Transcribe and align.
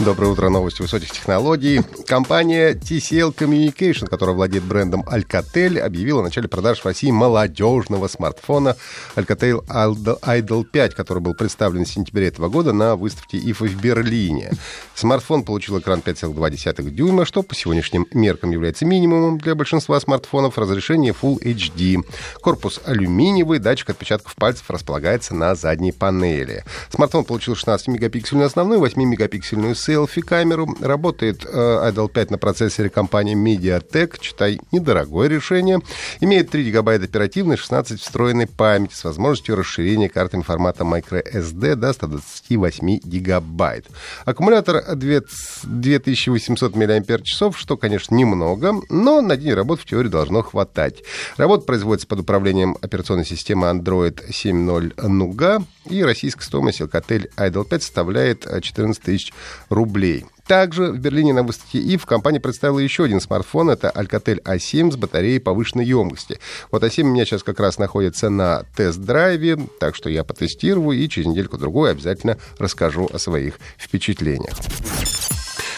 Доброе 0.00 0.32
утро, 0.32 0.48
новости 0.48 0.82
высоких 0.82 1.12
технологий. 1.12 1.80
Компания 2.08 2.72
TCL 2.74 3.32
Communication, 3.32 4.08
которая 4.08 4.34
владеет 4.34 4.64
брендом 4.64 5.02
Alcatel, 5.02 5.78
объявила 5.78 6.20
о 6.20 6.24
начале 6.24 6.48
продаж 6.48 6.80
в 6.80 6.84
России 6.84 7.12
молодежного 7.12 8.08
смартфона 8.08 8.76
Alcatel 9.14 9.64
Idol 9.64 10.64
5, 10.64 10.94
который 10.96 11.20
был 11.20 11.34
представлен 11.34 11.84
в 11.84 11.88
сентябре 11.88 12.26
этого 12.26 12.48
года 12.48 12.72
на 12.72 12.96
выставке 12.96 13.38
IFA 13.38 13.68
в 13.68 13.80
Берлине. 13.80 14.50
Смартфон 14.96 15.44
получил 15.44 15.78
экран 15.78 16.00
5,2 16.00 16.90
дюйма, 16.90 17.24
что 17.24 17.44
по 17.44 17.54
сегодняшним 17.54 18.08
меркам 18.12 18.50
является 18.50 18.84
минимумом 18.84 19.38
для 19.38 19.54
большинства 19.54 20.00
смартфонов, 20.00 20.58
разрешение 20.58 21.14
Full 21.22 21.40
HD. 21.40 22.04
Корпус 22.40 22.80
алюминиевый, 22.84 23.60
датчик 23.60 23.90
отпечатков 23.90 24.34
пальцев 24.34 24.68
располагается 24.70 25.36
на 25.36 25.54
задней 25.54 25.92
панели. 25.92 26.64
Смартфон 26.90 27.24
получил 27.24 27.54
16-мегапиксельную 27.54 28.46
основную, 28.46 28.84
8-мегапиксельную 28.84 29.76
селфи-камеру. 29.84 30.76
Работает 30.80 31.44
э, 31.44 31.90
Idol 31.90 32.08
5 32.08 32.30
на 32.32 32.38
процессоре 32.38 32.88
компании 32.88 33.36
MediaTek, 33.36 34.18
читай, 34.20 34.60
недорогое 34.72 35.28
решение. 35.28 35.80
Имеет 36.20 36.50
3 36.50 36.64
гигабайта 36.64 37.04
оперативной, 37.04 37.56
16 37.56 38.00
встроенной 38.00 38.46
памяти 38.46 38.94
с 38.94 39.04
возможностью 39.04 39.56
расширения 39.56 40.08
картами 40.08 40.42
формата 40.42 40.84
microSD 40.84 41.74
до 41.74 41.92
128 41.92 43.00
гигабайт. 43.04 43.86
Аккумулятор 44.24 44.96
2800 44.96 46.76
мАч, 46.76 47.54
что, 47.56 47.76
конечно, 47.76 48.14
немного, 48.14 48.74
но 48.88 49.20
на 49.20 49.36
день 49.36 49.52
работы 49.52 49.82
в 49.82 49.86
теории 49.86 50.08
должно 50.08 50.42
хватать. 50.42 51.02
Работа 51.36 51.64
производится 51.64 52.06
под 52.06 52.20
управлением 52.20 52.76
операционной 52.80 53.26
системы 53.26 53.66
Android 53.68 54.20
7.0 54.28 54.94
Nougat, 54.96 55.62
и 55.88 56.02
российская 56.02 56.44
стоимость 56.44 56.80
Alcatel 56.80 57.30
Idol 57.36 57.64
5 57.64 57.82
составляет 57.82 58.62
14 58.62 59.02
тысяч 59.02 59.32
рублей. 59.68 60.24
Также 60.46 60.92
в 60.92 60.98
Берлине 60.98 61.32
на 61.32 61.42
выставке 61.42 61.78
ИФ 61.78 62.04
компания 62.04 62.38
представила 62.38 62.78
еще 62.78 63.04
один 63.04 63.20
смартфон. 63.20 63.70
Это 63.70 63.90
Alcatel 63.94 64.42
A7 64.42 64.92
с 64.92 64.96
батареей 64.96 65.40
повышенной 65.40 65.86
емкости. 65.86 66.38
Вот 66.70 66.82
A7 66.82 67.02
у 67.02 67.06
меня 67.06 67.24
сейчас 67.24 67.42
как 67.42 67.60
раз 67.60 67.78
находится 67.78 68.28
на 68.28 68.64
тест-драйве, 68.76 69.58
так 69.80 69.94
что 69.94 70.10
я 70.10 70.22
потестирую 70.22 70.98
и 70.98 71.08
через 71.08 71.28
недельку-другую 71.28 71.90
обязательно 71.90 72.36
расскажу 72.58 73.08
о 73.10 73.18
своих 73.18 73.58
впечатлениях. 73.78 74.54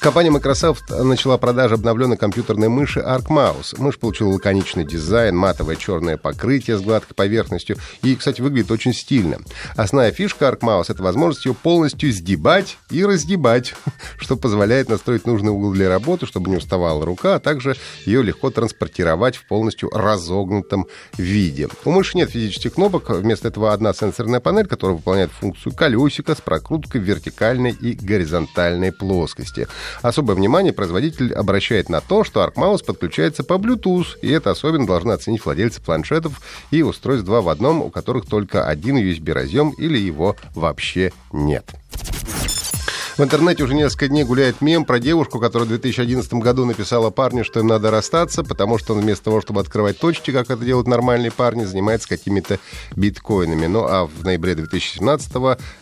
Компания 0.00 0.30
Microsoft 0.30 0.88
начала 0.88 1.36
продажу 1.36 1.74
обновленной 1.74 2.16
компьютерной 2.16 2.70
мыши 2.70 3.00
ArcMouse. 3.00 3.74
Мышь 3.76 3.98
получила 3.98 4.30
лаконичный 4.30 4.86
дизайн, 4.86 5.36
матовое 5.36 5.76
черное 5.76 6.16
покрытие 6.16 6.78
с 6.78 6.80
гладкой 6.80 7.14
поверхностью 7.14 7.76
и, 8.02 8.16
кстати, 8.16 8.40
выглядит 8.40 8.70
очень 8.70 8.94
стильно. 8.94 9.40
Основная 9.76 10.10
фишка 10.10 10.46
ArcMouse— 10.48 10.86
это 10.88 11.02
возможность 11.02 11.44
ее 11.44 11.52
полностью 11.52 12.10
сдебать 12.12 12.78
и 12.90 13.04
раздебать, 13.04 13.74
что 14.18 14.36
позволяет 14.36 14.88
настроить 14.88 15.26
нужный 15.26 15.52
угол 15.52 15.72
для 15.72 15.90
работы, 15.90 16.24
чтобы 16.24 16.48
не 16.48 16.56
уставала 16.56 17.04
рука, 17.04 17.34
а 17.34 17.38
также 17.38 17.76
ее 18.06 18.22
легко 18.22 18.48
транспортировать 18.48 19.36
в 19.36 19.46
полностью 19.46 19.90
разогнутом 19.90 20.86
виде. 21.18 21.68
У 21.84 21.90
мыши 21.90 22.16
нет 22.16 22.30
физических 22.30 22.72
кнопок, 22.72 23.10
вместо 23.10 23.48
этого 23.48 23.74
одна 23.74 23.92
сенсорная 23.92 24.40
панель, 24.40 24.66
которая 24.66 24.96
выполняет 24.96 25.30
функцию 25.30 25.74
колесика 25.74 26.34
с 26.34 26.40
прокруткой 26.40 27.02
вертикальной 27.02 27.72
и 27.72 27.92
горизонтальной 27.92 28.92
плоскости. 28.92 29.68
Особое 30.02 30.34
внимание 30.34 30.72
производитель 30.72 31.32
обращает 31.32 31.88
на 31.88 32.00
то, 32.00 32.24
что 32.24 32.44
ArcMouse 32.44 32.84
подключается 32.84 33.44
по 33.44 33.54
Bluetooth, 33.54 34.18
и 34.22 34.30
это 34.30 34.50
особенно 34.50 34.86
должны 34.86 35.12
оценить 35.12 35.44
владельцы 35.44 35.80
планшетов 35.80 36.40
и 36.70 36.82
устройств 36.82 37.26
2 37.26 37.40
в 37.40 37.48
одном, 37.48 37.82
у 37.82 37.90
которых 37.90 38.26
только 38.26 38.66
один 38.66 38.96
USB-разъем 38.96 39.70
или 39.70 39.98
его 39.98 40.36
вообще 40.54 41.12
нет. 41.32 41.64
В 43.20 43.22
интернете 43.22 43.64
уже 43.64 43.74
несколько 43.74 44.08
дней 44.08 44.24
гуляет 44.24 44.62
мем 44.62 44.86
про 44.86 44.98
девушку, 44.98 45.40
которая 45.40 45.66
в 45.66 45.68
2011 45.68 46.32
году 46.32 46.64
написала 46.64 47.10
парню, 47.10 47.44
что 47.44 47.60
им 47.60 47.66
надо 47.66 47.90
расстаться, 47.90 48.42
потому 48.42 48.78
что 48.78 48.94
он 48.94 49.02
вместо 49.02 49.24
того, 49.24 49.42
чтобы 49.42 49.60
открывать 49.60 49.98
точки, 49.98 50.30
как 50.30 50.48
это 50.48 50.64
делают 50.64 50.88
нормальные 50.88 51.30
парни, 51.30 51.64
занимается 51.64 52.08
какими-то 52.08 52.58
биткоинами. 52.96 53.66
Ну 53.66 53.84
а 53.84 54.06
в 54.06 54.24
ноябре 54.24 54.54
2017 54.54 55.32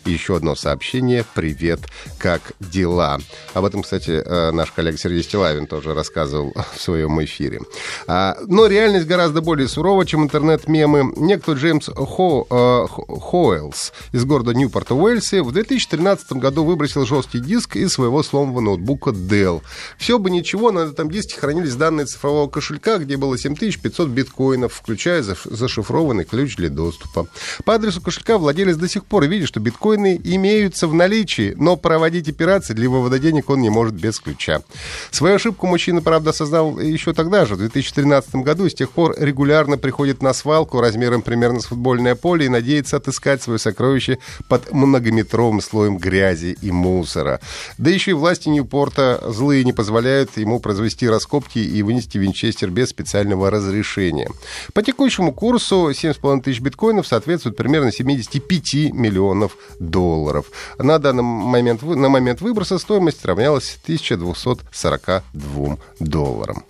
еще 0.04 0.34
одно 0.34 0.56
сообщение 0.56 1.24
«Привет, 1.32 1.78
как 2.18 2.54
дела?». 2.58 3.20
Об 3.54 3.64
этом, 3.64 3.84
кстати, 3.84 4.10
э, 4.10 4.50
наш 4.50 4.72
коллега 4.72 4.98
Сергей 4.98 5.22
Стилавин 5.22 5.68
тоже 5.68 5.94
рассказывал 5.94 6.52
в 6.74 6.80
своем 6.80 7.22
эфире. 7.22 7.60
А, 8.08 8.36
но 8.48 8.66
реальность 8.66 9.06
гораздо 9.06 9.42
более 9.42 9.68
сурова, 9.68 10.04
чем 10.04 10.24
интернет-мемы. 10.24 11.12
Некто 11.14 11.52
Джеймс 11.52 11.88
Хо, 11.94 12.48
э, 12.50 12.86
Хоуэлс 12.88 13.92
из 14.10 14.24
города 14.24 14.54
Ньюпорта 14.54 14.96
Уэльсе 14.96 15.44
в 15.44 15.52
2013 15.52 16.32
году 16.32 16.64
выбросил 16.64 17.06
жесткий 17.06 17.27
жесткий 17.28 17.40
диск 17.40 17.76
из 17.76 17.92
своего 17.92 18.22
сломанного 18.22 18.60
ноутбука 18.60 19.10
Dell. 19.10 19.62
Все 19.98 20.18
бы 20.18 20.30
ничего, 20.30 20.72
на 20.72 20.80
этом 20.80 21.10
диске 21.10 21.38
хранились 21.38 21.74
данные 21.74 22.06
цифрового 22.06 22.48
кошелька, 22.48 22.98
где 22.98 23.16
было 23.16 23.36
7500 23.38 24.08
биткоинов, 24.08 24.72
включая 24.72 25.22
зашифрованный 25.22 26.24
ключ 26.24 26.56
для 26.56 26.70
доступа. 26.70 27.28
По 27.64 27.74
адресу 27.74 28.00
кошелька 28.00 28.38
владелец 28.38 28.76
до 28.76 28.88
сих 28.88 29.04
пор 29.04 29.26
видит, 29.26 29.48
что 29.48 29.60
биткоины 29.60 30.20
имеются 30.22 30.88
в 30.88 30.94
наличии, 30.94 31.54
но 31.56 31.76
проводить 31.76 32.28
операции 32.28 32.74
для 32.74 32.88
вывода 32.88 33.18
денег 33.18 33.50
он 33.50 33.60
не 33.60 33.70
может 33.70 33.94
без 33.94 34.20
ключа. 34.20 34.62
Свою 35.10 35.36
ошибку 35.36 35.66
мужчина, 35.66 36.00
правда, 36.00 36.30
осознал 36.30 36.78
еще 36.78 37.12
тогда 37.12 37.44
же, 37.46 37.54
в 37.54 37.58
2013 37.58 38.36
году, 38.36 38.66
и 38.66 38.70
с 38.70 38.74
тех 38.74 38.90
пор 38.90 39.14
регулярно 39.18 39.76
приходит 39.76 40.22
на 40.22 40.32
свалку 40.32 40.80
размером 40.80 41.22
примерно 41.22 41.60
с 41.60 41.66
футбольное 41.66 42.14
поле 42.14 42.46
и 42.46 42.48
надеется 42.48 42.96
отыскать 42.96 43.42
свое 43.42 43.58
сокровище 43.58 44.18
под 44.48 44.72
многометровым 44.72 45.60
слоем 45.60 45.98
грязи 45.98 46.56
и 46.62 46.70
мусора 46.70 47.07
мусора. 47.08 47.40
Да 47.78 47.90
еще 47.90 48.10
и 48.12 48.14
власти 48.14 48.48
Ньюпорта 48.48 49.20
злые 49.26 49.64
не 49.64 49.72
позволяют 49.72 50.36
ему 50.36 50.60
произвести 50.60 51.08
раскопки 51.08 51.58
и 51.58 51.82
вынести 51.82 52.18
Винчестер 52.18 52.70
без 52.70 52.90
специального 52.90 53.50
разрешения. 53.50 54.28
По 54.74 54.82
текущему 54.82 55.32
курсу 55.32 55.90
7,5 55.90 56.42
тысяч 56.42 56.60
биткоинов 56.60 57.06
соответствует 57.06 57.56
примерно 57.56 57.90
75 57.92 58.92
миллионов 58.92 59.56
долларов. 59.78 60.46
На 60.78 60.98
данный 60.98 61.22
момент, 61.22 61.82
на 61.82 62.08
момент 62.10 62.42
выброса 62.42 62.78
стоимость 62.78 63.24
равнялась 63.24 63.78
1242 63.84 65.78
долларам. 66.00 66.64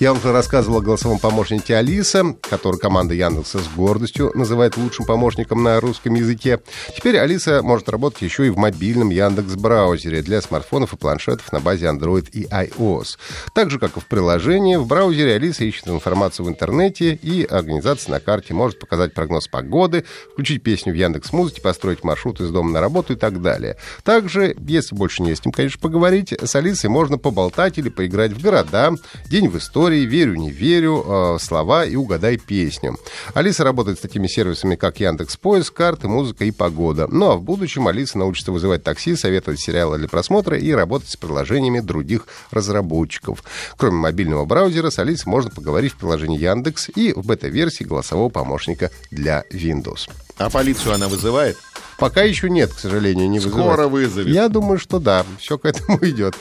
Я 0.00 0.14
уже 0.14 0.32
рассказывал 0.32 0.78
о 0.78 0.80
голосовом 0.80 1.18
помощнике 1.18 1.76
Алиса, 1.76 2.34
который 2.48 2.78
команда 2.78 3.12
Яндекса 3.12 3.58
с 3.58 3.68
гордостью 3.68 4.32
называет 4.34 4.78
лучшим 4.78 5.04
помощником 5.04 5.62
на 5.62 5.78
русском 5.78 6.14
языке. 6.14 6.60
Теперь 6.96 7.18
Алиса 7.18 7.60
может 7.62 7.90
работать 7.90 8.22
еще 8.22 8.46
и 8.46 8.50
в 8.50 8.56
мобильном 8.56 9.10
Яндекс 9.10 9.56
браузере 9.56 10.22
для 10.22 10.40
смартфонов 10.40 10.94
и 10.94 10.96
планшетов 10.96 11.52
на 11.52 11.60
базе 11.60 11.84
Android 11.88 12.30
и 12.30 12.44
iOS. 12.44 13.18
Так 13.54 13.70
же, 13.70 13.78
как 13.78 13.98
и 13.98 14.00
в 14.00 14.06
приложении, 14.06 14.76
в 14.76 14.86
браузере 14.86 15.34
Алиса 15.34 15.64
ищет 15.64 15.86
информацию 15.88 16.46
в 16.46 16.48
интернете 16.48 17.12
и 17.12 17.44
организация 17.44 18.12
на 18.12 18.20
карте 18.20 18.54
может 18.54 18.78
показать 18.78 19.12
прогноз 19.12 19.48
погоды, 19.48 20.06
включить 20.32 20.62
песню 20.62 20.94
в 20.94 20.96
Яндекс 20.96 21.30
Музыке, 21.34 21.60
построить 21.60 22.04
маршрут 22.04 22.40
из 22.40 22.48
дома 22.48 22.70
на 22.70 22.80
работу 22.80 23.12
и 23.12 23.16
так 23.16 23.42
далее. 23.42 23.76
Также, 24.02 24.56
если 24.66 24.94
больше 24.94 25.22
не 25.22 25.34
с 25.34 25.42
кем, 25.42 25.52
конечно, 25.52 25.78
поговорить, 25.78 26.32
с 26.32 26.54
Алисой 26.54 26.88
можно 26.88 27.18
поболтать 27.18 27.76
или 27.76 27.90
поиграть 27.90 28.32
в 28.32 28.40
города, 28.40 28.94
день 29.26 29.50
в 29.50 29.58
истории, 29.58 29.89
истории, 29.90 30.06
верю, 30.06 30.36
не 30.36 30.50
верю, 30.50 31.04
э, 31.06 31.38
слова 31.40 31.84
и 31.84 31.96
угадай 31.96 32.36
песню. 32.36 32.96
Алиса 33.34 33.64
работает 33.64 33.98
с 33.98 34.00
такими 34.00 34.28
сервисами, 34.28 34.76
как 34.76 35.00
Яндекс 35.00 35.36
Поиск, 35.36 35.74
карты, 35.74 36.06
музыка 36.06 36.44
и 36.44 36.52
погода. 36.52 37.08
Ну 37.08 37.30
а 37.30 37.36
в 37.36 37.42
будущем 37.42 37.88
Алиса 37.88 38.18
научится 38.18 38.52
вызывать 38.52 38.84
такси, 38.84 39.16
советовать 39.16 39.60
сериалы 39.60 39.98
для 39.98 40.08
просмотра 40.08 40.56
и 40.56 40.70
работать 40.70 41.08
с 41.08 41.16
приложениями 41.16 41.80
других 41.80 42.26
разработчиков. 42.50 43.42
Кроме 43.76 43.96
мобильного 43.96 44.44
браузера, 44.44 44.90
с 44.90 44.98
Алисой 44.98 45.30
можно 45.30 45.50
поговорить 45.50 45.92
в 45.92 45.96
приложении 45.96 46.38
Яндекс 46.38 46.90
и 46.94 47.12
в 47.12 47.26
бета-версии 47.26 47.84
голосового 47.84 48.28
помощника 48.28 48.90
для 49.10 49.44
Windows. 49.52 50.08
А 50.38 50.50
полицию 50.50 50.94
она 50.94 51.08
вызывает? 51.08 51.56
Пока 52.00 52.22
еще 52.22 52.48
нет, 52.48 52.72
к 52.72 52.78
сожалению, 52.78 53.28
не 53.28 53.40
вызывает. 53.40 53.74
Скоро 53.74 53.88
вызовет. 53.88 54.34
Я 54.34 54.48
думаю, 54.48 54.78
что 54.78 54.98
да, 54.98 55.26
все 55.38 55.58
к 55.58 55.66
этому 55.66 55.98
идет. 56.02 56.34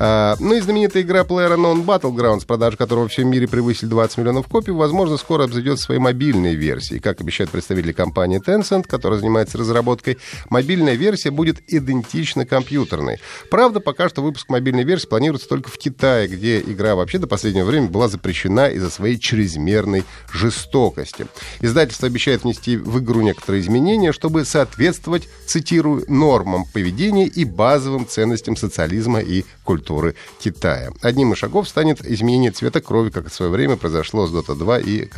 А, 0.00 0.34
ну 0.40 0.54
и 0.54 0.60
знаменитая 0.60 1.04
игра 1.04 1.20
PlayerUnknown 1.20 1.84
Battlegrounds, 1.84 2.44
продажи 2.44 2.76
которого 2.76 3.04
во 3.04 3.08
всем 3.08 3.28
мире 3.28 3.46
превысили 3.46 3.88
20 3.88 4.18
миллионов 4.18 4.48
копий, 4.48 4.72
возможно, 4.72 5.16
скоро 5.16 5.44
обзойдет 5.44 5.78
своей 5.78 6.00
мобильной 6.00 6.56
версии. 6.56 6.98
Как 6.98 7.20
обещают 7.20 7.52
представители 7.52 7.92
компании 7.92 8.42
Tencent, 8.44 8.88
которая 8.88 9.20
занимается 9.20 9.56
разработкой, 9.56 10.18
мобильная 10.50 10.94
версия 10.94 11.30
будет 11.30 11.62
идентична 11.68 12.44
компьютерной. 12.44 13.20
Правда, 13.52 13.78
пока 13.78 14.08
что 14.08 14.20
выпуск 14.20 14.48
мобильной 14.48 14.82
версии 14.82 15.06
планируется 15.06 15.48
только 15.48 15.70
в 15.70 15.78
Китае, 15.78 16.26
где 16.26 16.58
игра 16.58 16.96
вообще 16.96 17.18
до 17.18 17.28
последнего 17.28 17.66
времени 17.66 17.88
была 17.88 18.08
запрещена 18.08 18.68
из-за 18.70 18.90
своей 18.90 19.20
чрезмерной 19.20 20.02
жестокости. 20.32 21.26
Издательство 21.60 22.08
обещает 22.08 22.42
внести 22.42 22.76
в 22.76 22.98
игру 22.98 23.20
некоторые 23.20 23.60
изменения, 23.60 24.10
чтобы 24.10 24.44
соответствовать, 24.44 25.03
цитирую, 25.46 26.04
нормам 26.08 26.64
поведения 26.72 27.26
и 27.26 27.44
базовым 27.44 28.06
ценностям 28.06 28.56
социализма 28.56 29.20
и 29.20 29.44
культуры 29.64 30.14
Китая. 30.40 30.92
Одним 31.02 31.32
из 31.32 31.38
шагов 31.38 31.68
станет 31.68 32.04
изменение 32.04 32.50
цвета 32.50 32.80
крови, 32.80 33.10
как 33.10 33.30
в 33.30 33.34
свое 33.34 33.50
время 33.50 33.76
произошло 33.76 34.26
с 34.26 34.32
Dota 34.32 34.54
2 34.54 34.78
и 34.80 35.08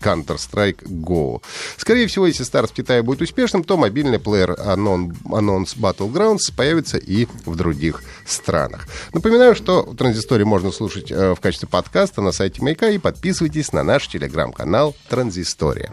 Counter-Strike 0.00 0.84
Go. 0.84 1.42
Скорее 1.76 2.06
всего, 2.06 2.26
если 2.26 2.44
старт 2.44 2.70
в 2.70 2.74
Китае 2.74 3.02
будет 3.02 3.22
успешным, 3.22 3.64
то 3.64 3.76
мобильный 3.76 4.18
плеер 4.18 4.52
Anons 4.52 5.76
Battlegrounds 5.76 6.54
появится 6.56 6.98
и 6.98 7.26
в 7.44 7.56
других 7.56 8.02
странах. 8.26 8.86
Напоминаю, 9.12 9.54
что 9.54 9.82
Транзистории 9.82 10.44
можно 10.44 10.70
слушать 10.70 11.10
э, 11.10 11.34
в 11.34 11.40
качестве 11.40 11.68
подкаста 11.68 12.20
на 12.20 12.32
сайте 12.32 12.62
Маяка 12.62 12.88
и 12.88 12.98
подписывайтесь 12.98 13.72
на 13.72 13.82
наш 13.82 14.08
телеграм-канал 14.08 14.94
Транзистория. 15.08 15.92